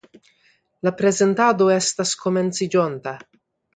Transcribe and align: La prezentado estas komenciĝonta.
La 0.87 0.93
prezentado 1.01 1.67
estas 1.75 2.15
komenciĝonta. 2.25 3.15